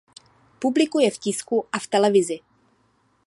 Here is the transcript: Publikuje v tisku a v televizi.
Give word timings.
Publikuje 0.59 1.11
v 1.11 1.17
tisku 1.17 1.67
a 1.71 1.77
v 1.79 1.87
televizi. 1.87 2.37